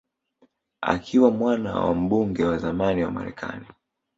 [0.81, 3.67] Akiwa mwana wa mbunge wa zamani wa Marekani